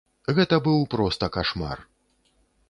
[0.37, 1.85] Гэта быў проста кашмар.